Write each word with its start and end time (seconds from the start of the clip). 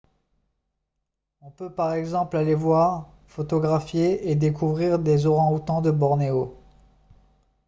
on 1.41 1.51
peut 1.51 1.71
par 1.71 1.93
exemple 1.93 2.35
aller 2.35 2.55
voir 2.55 3.11
photographier 3.27 4.31
et 4.31 4.33
découvrir 4.33 4.97
les 4.97 5.27
orang-outans 5.27 5.81
de 5.83 5.91
bornéo 5.91 6.57